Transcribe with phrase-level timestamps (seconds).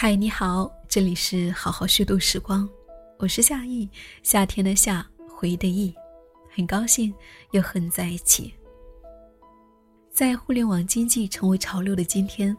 [0.00, 2.70] 嗨，你好，这里是好好虚度时光，
[3.18, 3.90] 我是夏意，
[4.22, 5.92] 夏天的夏，回忆的忆，
[6.54, 7.12] 很高兴
[7.50, 8.54] 又和你在一起。
[10.12, 12.56] 在互联网经济成为潮流的今天，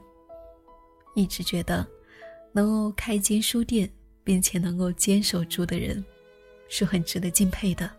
[1.16, 1.88] 一直觉得
[2.52, 3.90] 能够开间书店
[4.22, 6.04] 并且能够坚守住的人，
[6.68, 7.90] 是很值得敬佩的。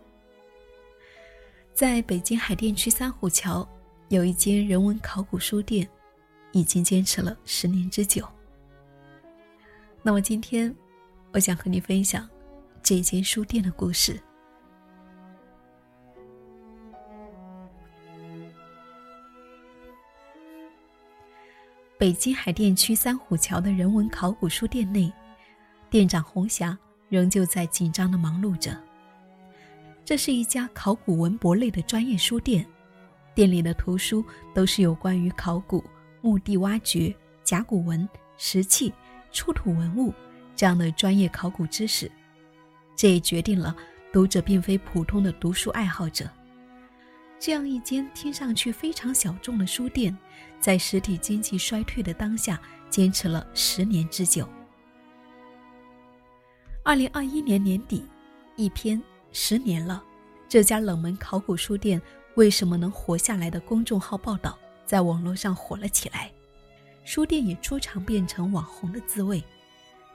[1.73, 3.67] 在北京海淀区三虎桥，
[4.09, 5.89] 有一间人文考古书店，
[6.51, 8.23] 已经坚持了十年之久。
[10.03, 10.75] 那么今天，
[11.31, 12.27] 我想和你分享
[12.81, 14.19] 这间书店的故事。
[21.99, 25.13] 北京海淀区三虎桥的人文考古书店内，
[25.87, 26.75] 店长红霞
[27.07, 28.75] 仍旧在紧张的忙碌着。
[30.03, 32.65] 这是一家考古文博类的专业书店，
[33.35, 35.83] 店里的图书都是有关于考古、
[36.21, 38.91] 墓地挖掘、甲骨文、石器。
[39.31, 40.13] 出土文物
[40.55, 42.11] 这样的专业考古知识，
[42.95, 43.75] 这也决定了
[44.11, 46.29] 读者并非普通的读书爱好者。
[47.39, 50.15] 这样一间听上去非常小众的书店，
[50.59, 54.47] 在实体经济衰退的当下，坚持了十年之久。
[56.83, 58.05] 二零二一年年底，
[58.55, 59.01] 一篇
[59.33, 60.03] “十年了，
[60.47, 61.99] 这家冷门考古书店
[62.35, 66.31] 为什么能活下来”的公众号报道在网络上火了起来。
[67.13, 69.43] 书店也出场变成网红的滋味，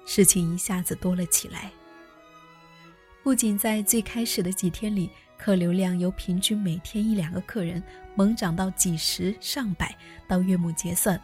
[0.07, 1.71] 事情一下子多了起来。
[3.23, 7.83] 不仅在最开始的几天里，客流量由平均每天一两个客人，
[8.15, 9.95] 猛涨到几十上百，
[10.27, 11.23] 到月末结算，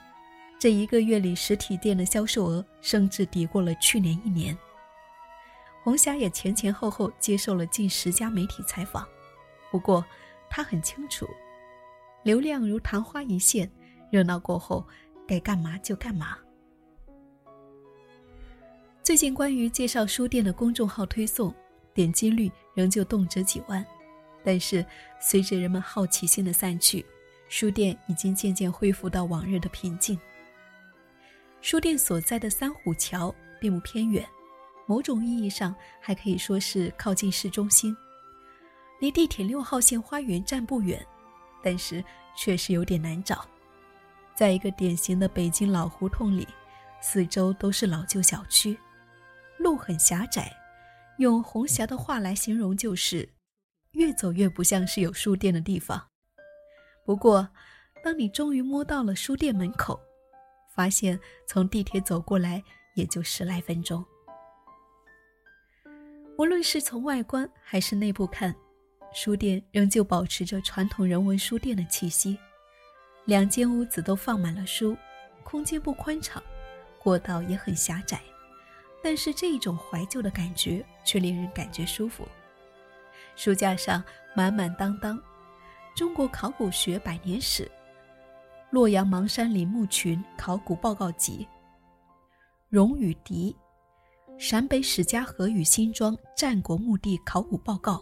[0.59, 4.55] 这一个月里实体店的销售额甚至抵过了去年一年。
[5.83, 9.09] 红霞也前前后后接受了近十家媒体采访，
[9.71, 10.05] 不过
[10.51, 11.27] 她很清楚，
[12.25, 13.73] 流量如昙花一现，
[14.11, 14.87] 热闹过后。
[15.27, 16.37] 该干嘛就干嘛。
[19.03, 21.53] 最近关于介绍书店的公众号推送，
[21.93, 23.85] 点击率仍旧动辄几万，
[24.45, 24.85] 但是
[25.21, 27.05] 随着人们好奇心的散去，
[27.49, 30.19] 书店已经渐渐恢复到往日的平静。
[31.61, 34.25] 书店所在的三虎桥并不偏远，
[34.87, 37.97] 某种意义上还可以说是靠近市中心，
[39.01, 41.05] 离地铁六号线花园站不远，
[41.61, 42.05] 但是
[42.37, 43.45] 确实有点难找。
[44.35, 46.47] 在一个典型的北京老胡同里，
[47.01, 48.79] 四周都是老旧小区，
[49.59, 50.53] 路很狭窄。
[51.19, 53.29] 用红霞的话来形容，就是
[53.93, 56.09] 越走越不像是有书店的地方。
[57.05, 57.49] 不过，
[58.03, 60.01] 当你终于摸到了书店门口，
[60.75, 62.63] 发现从地铁走过来
[62.95, 64.05] 也就十来分钟。
[66.39, 68.53] 无论是从外观还是内部看，
[69.13, 72.39] 书店仍旧保持着传统人文书店的气息。
[73.25, 74.97] 两间屋子都放满了书，
[75.45, 76.43] 空间不宽敞，
[76.99, 78.21] 过道也很狭窄，
[79.03, 82.27] 但是这种怀旧的感觉却令人感觉舒服。
[83.37, 84.03] 书架上
[84.35, 85.17] 满满当当，
[85.95, 87.65] 《中国考古学百年史》
[88.71, 91.39] 《洛阳邙山陵墓群考古报告集》
[92.69, 93.57] 《荣与狄》
[94.39, 97.95] 《陕北史家河与辛庄战国墓地考古报告》。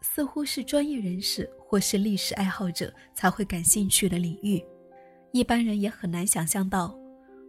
[0.00, 4.64] 似乎是专业人士或是历史爱好者才会感兴趣的领域，
[5.32, 6.98] 一般人也很难想象到，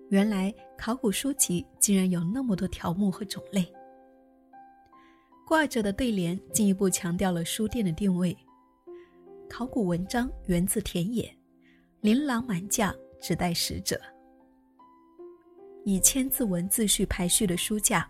[0.09, 3.65] 原来考古书籍竟然有那么多条目和种类。
[5.47, 8.37] 挂着的对联进一步强调了书店的定位：
[9.49, 11.33] 考古文章源自田野，
[12.01, 13.99] 琳琅满架只待使者。
[15.83, 18.09] 以千字文字序排序的书架，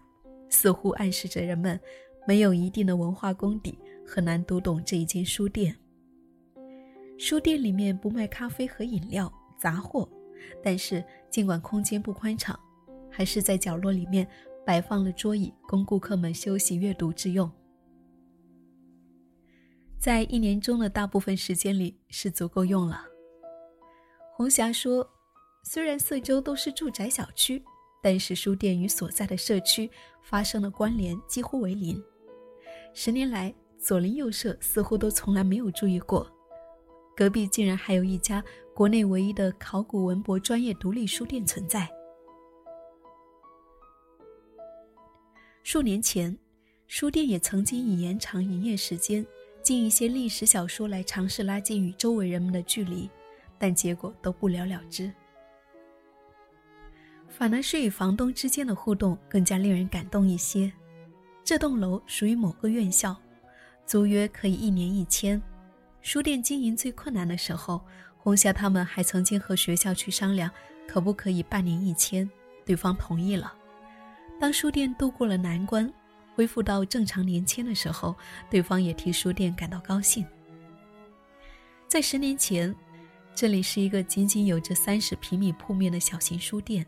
[0.50, 1.80] 似乎暗示着人们
[2.28, 3.78] 没有一定的文化功底。
[4.14, 5.74] 很难读懂这一间书店。
[7.18, 10.10] 书店里面不卖咖啡和饮料杂货，
[10.62, 12.60] 但是尽管空间不宽敞，
[13.10, 14.28] 还是在角落里面
[14.66, 17.50] 摆放了桌椅，供顾客们休息阅读之用。
[19.98, 23.06] 在一年中的大部分时间里是足够用了。
[24.36, 25.10] 红霞说
[25.64, 27.64] ：“虽然四周都是住宅小区，
[28.04, 29.90] 但是书店与所在的社区
[30.22, 32.04] 发生的关联几乎为零。
[32.94, 36.32] 十年来。”左邻右舍似乎都从来没有注意过，
[37.16, 38.44] 隔壁竟然还有一家
[38.76, 41.90] 国内唯一的考古文博专业独立书店存在。
[45.64, 46.38] 数年前，
[46.86, 49.26] 书店也曾经以延长营业时间、
[49.64, 53.10] 进一些历史小说来尝试拉近与周围人们的距离，
[53.58, 55.12] 但结果都不了了之。
[57.28, 60.72] 反而是与房东之间的互动更加令人感动一些。
[61.44, 63.20] 这栋楼属于某个院校。
[63.92, 65.42] 租约可以一年一签，
[66.02, 67.82] 书店经营最困难的时候，
[68.18, 70.50] 红霞他们还曾经和学校去商量，
[70.88, 72.30] 可不可以半年一签，
[72.66, 73.54] 对方同意了。
[74.40, 75.92] 当书店度过了难关，
[76.34, 78.16] 恢复到正常年签的时候，
[78.50, 80.26] 对方也替书店感到高兴。
[81.86, 82.74] 在十年前，
[83.36, 86.86] 这里是一个仅仅有着三十平米铺面的小型书店，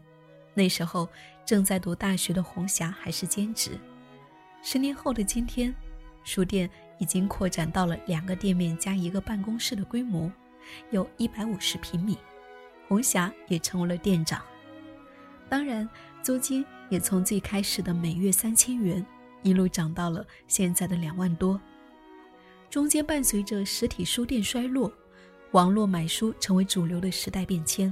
[0.53, 1.09] 那时候
[1.45, 3.71] 正在读大学的红霞还是兼职。
[4.61, 5.75] 十年后的今天，
[6.23, 6.69] 书店。
[6.97, 10.31] 已经扩展到了两个店面加一个办公室的规模，
[10.91, 12.17] 有一百五十平米。
[12.87, 14.41] 红霞也成为了店长，
[15.49, 15.87] 当然
[16.21, 19.03] 租金也从最开始的每月三千元，
[19.41, 21.59] 一路涨到了现在的两万多。
[22.69, 24.91] 中间伴随着实体书店衰落，
[25.51, 27.91] 网络买书成为主流的时代变迁。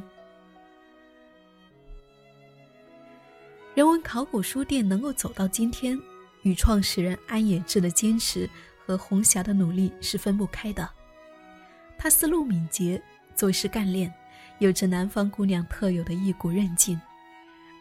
[3.74, 6.00] 人文考古书店能够走到今天，
[6.44, 8.48] 与创始人安野志的坚持。
[8.92, 10.90] 和红霞的努力是分不开的。
[11.98, 13.02] 她思路敏捷，
[13.34, 14.14] 做事干练，
[14.60, 17.00] 有着南方姑娘特有的一股韧劲，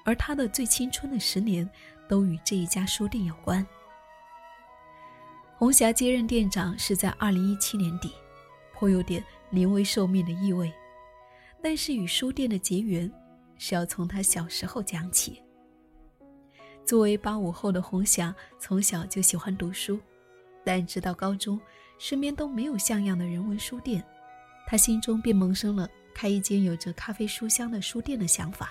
[0.04, 1.68] 而她的最青春的十年
[2.08, 3.66] 都与这一家书店有关。
[5.56, 8.12] 红霞接任店长是在二零一七年底，
[8.72, 10.72] 颇有点临危受命的意味。
[11.60, 13.10] 但是与书店的结缘，
[13.56, 15.42] 是要从她小时候讲起。
[16.86, 19.98] 作为八五后的红霞，从小就喜欢读书。
[20.64, 21.60] 但直到高中，
[21.98, 24.04] 身边都没有像样的人文书店，
[24.66, 28.70] 他心中便萌生了开一间有着咖啡书香的书店的想法。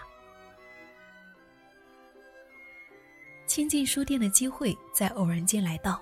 [3.46, 6.00] 亲近书店的机会在偶然间来到。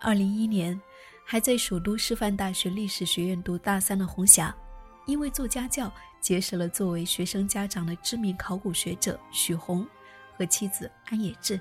[0.00, 0.78] 二零一一年，
[1.24, 4.54] 还在首都师范大学历史学院读大三的红霞，
[5.06, 5.90] 因为做家教
[6.20, 9.86] 结识了作为学生家长的知名考古学者许宏
[10.36, 11.58] 和妻子安野志。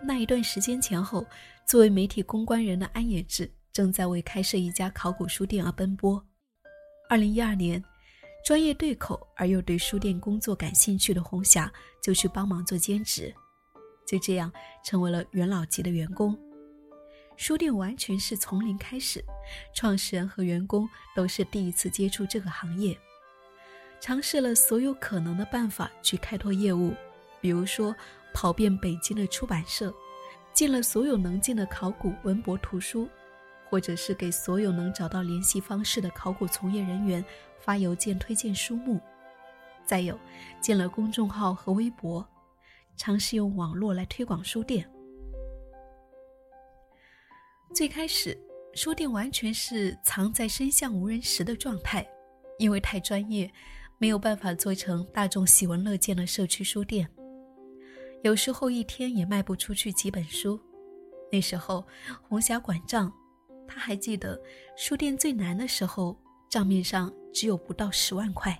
[0.00, 1.26] 那一段时间前后，
[1.66, 6.22] 作为媒体公关人的安野志正在为开设一家考古书店而奔波。
[7.08, 7.82] 二零一二年，
[8.44, 11.72] 专业对口而又对书店工作感兴趣的红霞
[12.02, 13.34] 就去帮忙做兼职，
[14.06, 14.52] 就这样
[14.84, 16.38] 成为了元老级的员工。
[17.36, 19.24] 书店完全是从零开始，
[19.74, 22.96] 创始人和员工都是第一次接触这个行业，
[24.00, 26.94] 尝试了所有可能的办法去开拓业务，
[27.40, 27.96] 比如说。
[28.36, 29.94] 跑遍北京的出版社，
[30.54, 33.08] 进了所有能进的考古文博图书，
[33.68, 37.22] 或者是给所有能找到联系方式的考古从业人员
[37.58, 39.00] 发邮件推荐书目，
[39.84, 40.16] 再有
[40.60, 42.24] 建了公众号和微博，
[42.96, 44.88] 尝试用网络来推广书店。
[47.74, 48.38] 最开始，
[48.74, 52.06] 书店完全是藏在深巷无人识的状态，
[52.60, 53.52] 因为太专业，
[53.98, 57.10] 没有办法做成大众喜闻乐见的社区书店。
[58.24, 60.58] 有时候一天也卖不出去几本书。
[61.30, 61.86] 那时候
[62.22, 63.12] 红霞管账，
[63.68, 64.40] 他还记得
[64.78, 66.18] 书店最难的时候，
[66.48, 68.58] 账面上只有不到十万块。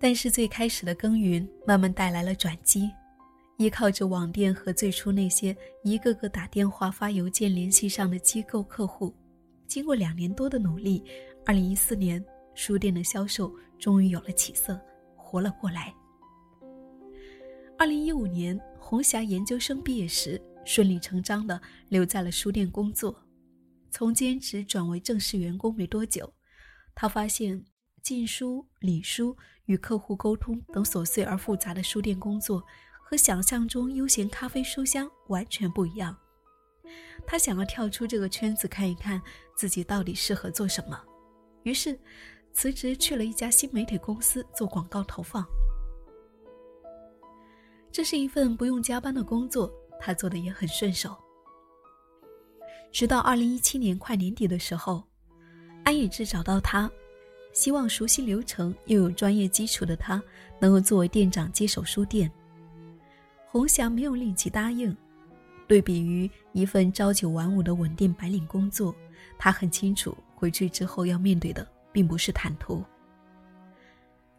[0.00, 2.90] 但是最开始的耕耘慢慢带来了转机，
[3.58, 9.14] 依靠着网店和最初那些一个个打电话发邮件联系上的机构客户，
[9.68, 11.04] 经过两年多的努力，
[11.46, 12.24] 二零一四年
[12.56, 14.76] 书店的销售终于有了起色，
[15.14, 15.94] 活了过来。
[17.80, 23.18] 二零一五年，红霞研究生毕业时，顺理成章地留在了书店工作。
[23.90, 26.30] 从兼职转为正式员工没多久，
[26.94, 27.64] 他发现
[28.02, 29.34] 进书、理书、
[29.64, 32.62] 与客户沟通等琐碎而复杂的书店工作，
[33.02, 36.14] 和想象中悠闲咖啡书香完全不一样。
[37.26, 39.22] 他想要跳出这个圈子，看一看
[39.56, 41.02] 自己到底适合做什么，
[41.62, 41.98] 于是
[42.52, 45.42] 辞职去了一家新媒体公司做广告投放。
[47.92, 51.16] 这是一份不用加班的工作，他做的也很顺手。
[52.92, 55.02] 直到二零一七年快年底的时候，
[55.84, 56.88] 安以志找到他，
[57.52, 60.22] 希望熟悉流程又有专业基础的他
[60.60, 62.30] 能够作为店长接手书店。
[63.46, 64.96] 红霞没有立即答应，
[65.66, 68.94] 对比于一份朝九晚五的稳定白领工作，
[69.36, 72.84] 他很清楚回去之后要面对的并不是坦途。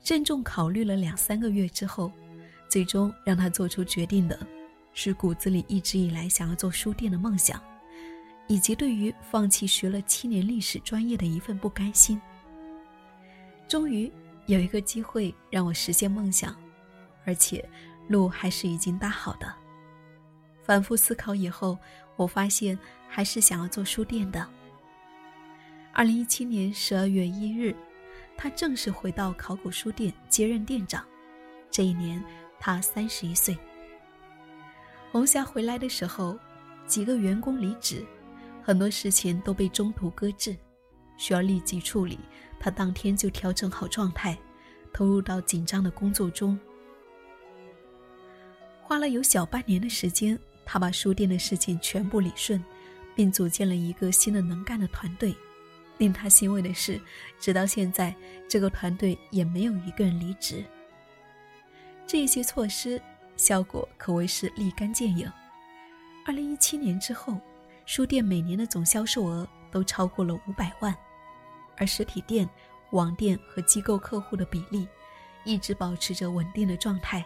[0.02, 2.10] 郑重考虑了两三个月之后。
[2.72, 4.48] 最终让他做出决定的，
[4.94, 7.62] 是骨子里一直以来想要做书店的梦想，
[8.48, 12.22] 以及对于放弃学了七年历史专业的一份不甘心。
[13.68, 14.10] 终于
[14.46, 16.56] 有一个机会让我实现梦想，
[17.26, 17.68] 而且
[18.08, 19.54] 路还是已经搭好的。
[20.64, 21.78] 反复思考以后，
[22.16, 24.48] 我发现还是想要做书店的。
[25.92, 27.76] 二零一七年十二月一日，
[28.38, 31.04] 他正式回到考古书店接任店长。
[31.70, 32.24] 这一年。
[32.62, 33.58] 他三十一岁。
[35.12, 36.38] 红霞回来的时候，
[36.86, 38.06] 几个员工离职，
[38.62, 40.56] 很多事情都被中途搁置，
[41.18, 42.20] 需要立即处理。
[42.60, 44.38] 他当天就调整好状态，
[44.94, 46.58] 投入到紧张的工作中。
[48.84, 52.64] 花了有小半年的时间，他把书店的事情全部理顺，
[53.16, 55.36] 并组建了一个新的能干的团队。
[55.98, 57.00] 令他欣慰的是，
[57.40, 58.16] 直到现在，
[58.48, 60.64] 这个团队也没有一个人离职。
[62.12, 63.02] 这些措施
[63.38, 65.32] 效果可谓是立竿见影。
[66.26, 67.40] 二零一七年之后，
[67.86, 70.94] 书店每年的总销售额都超过了五百万，
[71.78, 72.50] 而实体店、
[72.90, 74.86] 网店和机构客户的比例
[75.46, 77.26] 一直保持着稳定的状态。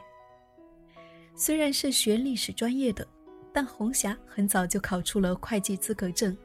[1.33, 3.07] 虽然是学历史专业的，
[3.51, 6.37] 但红霞很早就考出了会计资格证。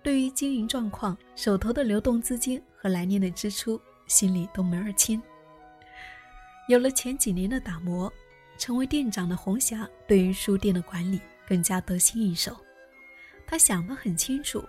[0.00, 5.20] 对于经营状况、手头的流动资金和来年的支出，心里都门儿清。
[6.68, 8.12] 有了前几年的打磨，
[8.58, 12.54] 成为店长的红霞对于书店的管理更加得心应手。
[13.46, 14.62] 他想得很清楚，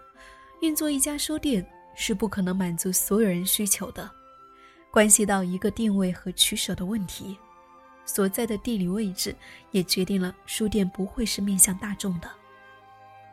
[0.61, 1.63] 运作一家书店
[1.97, 4.09] 是不可能满足所有人需求的，
[4.89, 7.37] 关系到一个定位和取舍的问题。
[8.05, 9.35] 所在的地理位置
[9.71, 12.31] 也决定了书店不会是面向大众的。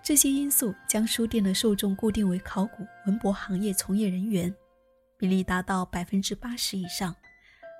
[0.03, 4.53] 这些因素将书店的受众固定为考古文博行业从业人员，
[5.17, 7.15] 比例达到百分之八十以上，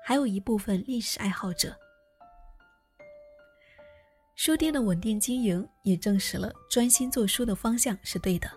[0.07, 1.75] 还有一部分历史爱好者。
[4.35, 8.49] 书店的稳定经营也证实了专心做书的方向是对的。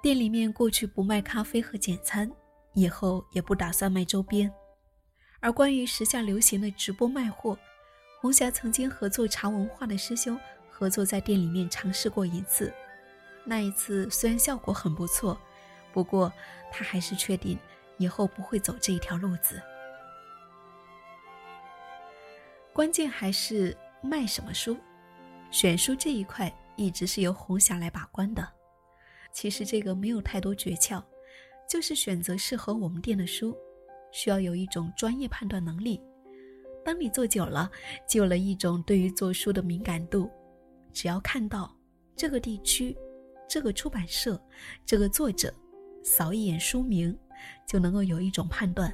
[0.00, 2.30] 店里面过去不卖咖啡和简餐，
[2.74, 4.48] 以后也不打算卖周边。
[5.40, 7.58] 而关于时下流行的直播卖货，
[8.20, 10.38] 红霞曾经合作茶文化的师兄。
[10.70, 12.72] 合作在店里面尝试过一次，
[13.44, 15.36] 那一次虽然效果很不错，
[15.92, 16.32] 不过
[16.70, 17.58] 他还是确定
[17.98, 19.60] 以后不会走这一条路子。
[22.80, 24.74] 关键还是卖什么书，
[25.50, 28.50] 选书这一块一直是由红霞来把关的。
[29.34, 31.04] 其实这个没有太多诀窍，
[31.68, 33.54] 就是选择适合我们店的书，
[34.12, 36.00] 需要有一种专业判断能力。
[36.82, 37.70] 当你做久了，
[38.08, 40.30] 就有了一种对于做书的敏感度。
[40.90, 41.76] 只要看到
[42.16, 42.96] 这个地区、
[43.46, 44.42] 这个出版社、
[44.86, 45.52] 这个作者，
[46.02, 47.14] 扫一眼书名，
[47.68, 48.90] 就能够有一种判断，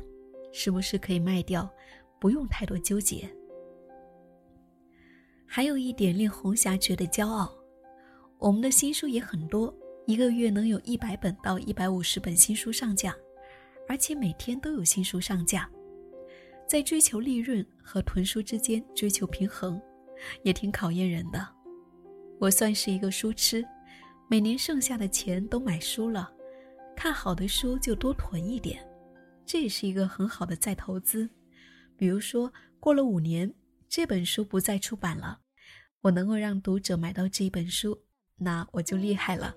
[0.53, 1.73] 是不是可以卖掉，
[2.19, 3.33] 不用太多纠结。
[5.47, 7.51] 还有一点令红霞觉得骄傲，
[8.39, 9.75] 我们的新书也很多，
[10.07, 13.15] 一个月能有一百本到一百五十本新书上架，
[13.89, 15.71] 而且每天都有新书上架，
[16.69, 19.81] 在追求利润和囤书之间追求平衡，
[20.43, 21.49] 也挺考验人的。
[22.39, 23.65] 我算是一个书痴，
[24.29, 26.31] 每年剩下的钱都买书了，
[26.95, 28.87] 看好的书就多囤一点，
[29.47, 31.31] 这也是一个很好的再投资。
[31.97, 33.51] 比如说，过了五年，
[33.89, 35.41] 这本书不再出版了，
[36.01, 37.99] 我能够让读者买到这一本书，
[38.37, 39.55] 那我就厉害了。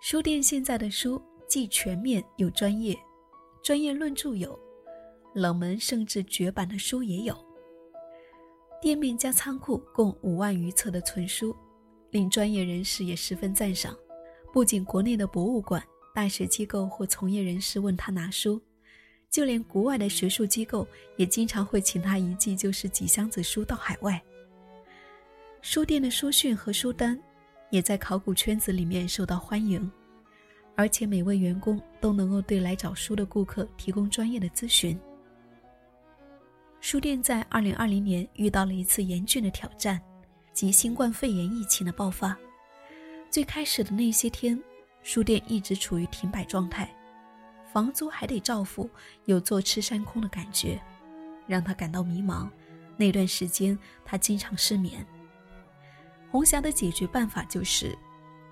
[0.00, 2.98] 书店现在的书既全面又专业，
[3.62, 4.58] 专业论著有，
[5.34, 7.34] 冷门甚至绝版的书也有。
[8.82, 11.56] 店面加仓库共五万余册的存书，
[12.10, 13.96] 令专业人士也十分赞赏。
[14.52, 15.82] 不仅国内的博物馆、
[16.14, 18.60] 大学机构或从业人士问他拿书，
[19.34, 20.86] 就连国外的学术机构
[21.16, 24.22] 也经常会请他一寄就是几箱子书到海外。
[25.60, 27.20] 书店的书讯和书单
[27.68, 29.90] 也在考古圈子里面受到欢迎，
[30.76, 34.96] 而且每位员工都能够对来找书的顾客提供专业的咨询。
[36.80, 40.00] 书店在二零二零年遇到了一次严峻的挑战，
[40.52, 42.38] 即新冠肺炎疫情的爆发。
[43.28, 44.56] 最开始的那些天，
[45.02, 46.88] 书店一直处于停摆状态，
[47.74, 48.88] 房租还得照付，
[49.24, 50.80] 有坐吃山空的感觉，
[51.44, 52.48] 让他感到迷茫。
[52.96, 55.04] 那段时间，他经常失眠。
[56.30, 57.98] 红霞的解决办法就是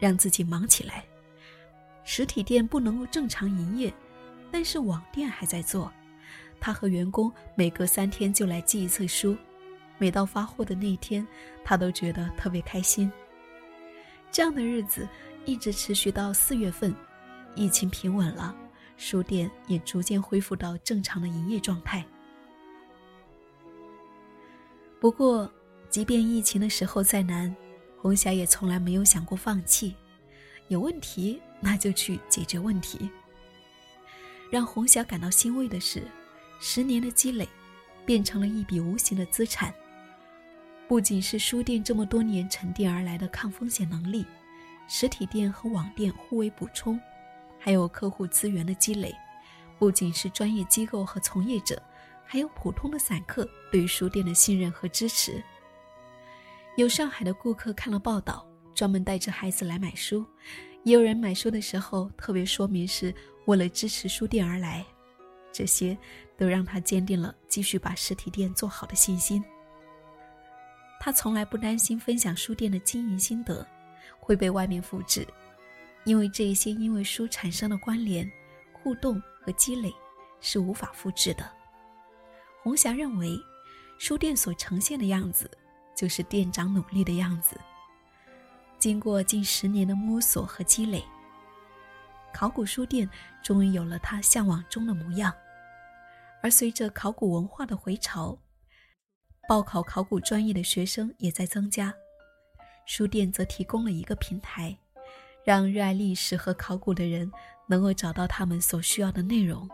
[0.00, 1.04] 让自己忙起来。
[2.02, 3.94] 实体店不能够正常营业，
[4.50, 5.92] 但是网店还在做。
[6.58, 9.36] 他和员工每隔三天就来寄一次书，
[9.98, 11.24] 每到发货的那一天，
[11.64, 13.08] 他都觉得特别开心。
[14.32, 15.06] 这样的日子
[15.44, 16.92] 一直持续到四月份，
[17.54, 18.52] 疫情平稳了，
[19.04, 22.06] 书店也逐渐恢复到正常的营业状态。
[25.00, 25.52] 不过，
[25.90, 27.52] 即便疫情的时候再难，
[27.98, 29.96] 红霞也从来没有想过放弃。
[30.68, 33.10] 有问题，那就去解决问题。
[34.52, 36.04] 让红霞感到欣慰的是。
[36.60, 37.48] 十年的积累，
[38.06, 39.74] 变成了一笔无形的资产。
[40.86, 44.24] 不仅是书店这么多年沉淀而来的抗风险能力，
[44.86, 47.00] 实体店和网店互为补充，
[47.62, 49.14] 还有客户资源的积累。
[49.78, 51.80] 不仅是专业机构和从业者，
[52.24, 55.42] 还有普通的散客对于书店的信任和支持。
[56.76, 60.24] 有上海的顾客看了报道，专门带着孩子来买书；
[60.82, 63.14] 也有人买书的时候特别说明是
[63.46, 64.84] 为了支持书店而来。
[65.52, 65.96] 这些
[66.36, 69.44] 都让他坚定了继续把实体店做好的信心。
[70.98, 73.66] 他从来不担心分享书店的经营心得
[74.18, 75.26] 会被外面复制，
[76.04, 78.30] 因为这一些因为书产生的关联、
[78.72, 79.94] 互动和积累
[80.40, 81.50] 是无法复制的。
[82.62, 83.38] 红霞认为，
[83.98, 85.50] 书店所呈现的样子。
[85.94, 87.54] 就是店长努力的样子。
[88.78, 91.04] 经过近十年的摸索和积累，
[92.32, 93.08] 考古书店
[93.42, 95.32] 终于有了他向往中的模样。
[96.42, 98.36] 而随着考古文化的回潮，
[99.46, 101.94] 报考考古专业的学生也在增加，
[102.86, 104.76] 书店则提供了一个平台，
[105.44, 107.30] 让热爱历史和考古的人
[107.68, 109.68] 能够找到他们所需要的内容。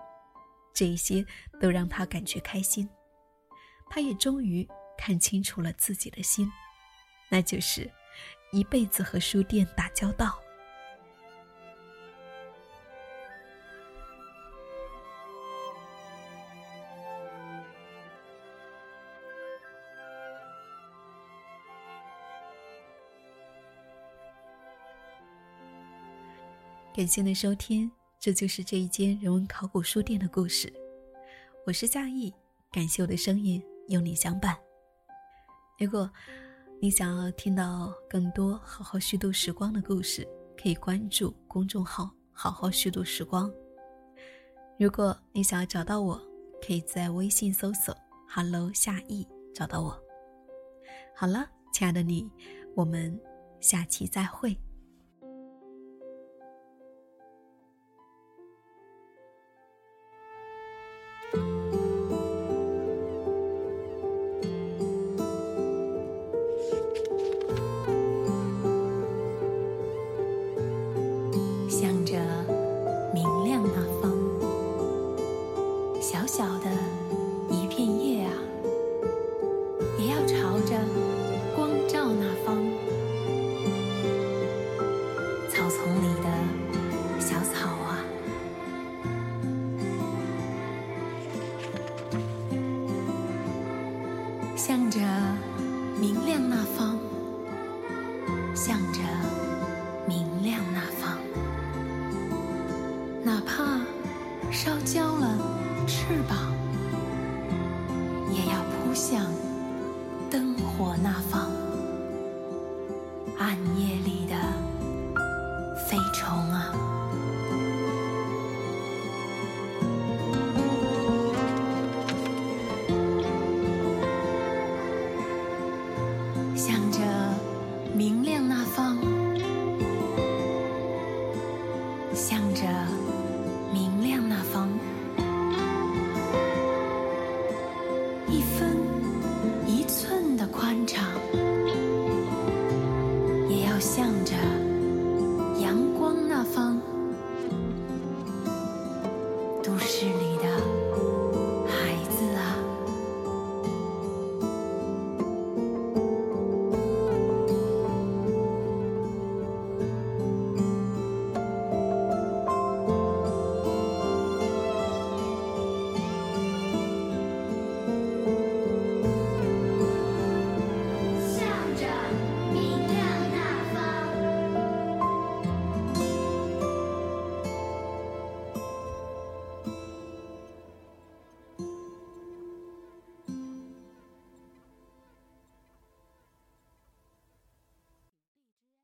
[0.75, 1.25] 这一些
[1.61, 2.89] 都让他感觉开心。
[3.89, 4.69] 他也终于。
[5.01, 6.51] 看清楚了自己的心，
[7.29, 7.89] 那就是
[8.51, 10.37] 一辈子和书店打交道。
[26.99, 27.89] 感谢您的收听，
[28.19, 30.69] 这就是这一间人文考古书店的故事。
[31.65, 32.35] 我是夏意，
[32.73, 34.59] 感谢我的声音有你相伴。
[35.79, 36.11] 如果
[36.81, 40.27] 你想要听到更多好好虚度时光的故事，
[40.61, 43.49] 可以关注公众号“好好虚度时光”。
[44.77, 46.21] 如果你想要找到我，
[46.67, 47.97] 可以在微信搜索
[48.29, 49.25] “hello 夏意”
[49.55, 49.97] 找到我。
[51.15, 52.29] 好了，亲爱的你，
[52.75, 53.17] 我们
[53.61, 54.59] 下期再会。